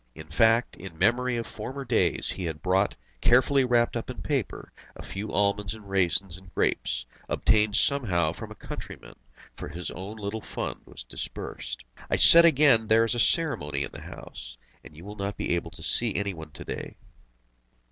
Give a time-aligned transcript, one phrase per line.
[0.15, 4.71] In fact, in memory of former days he had brought, carefully wrapped up in paper,
[4.95, 9.13] a few almonds and raisins and grapes, obtained somehow from a countryman,
[9.55, 11.83] for his own little fund was dispersed.
[12.09, 15.53] I said again: "There is a ceremony in the house, and you will not be
[15.53, 16.95] able to see any one to day."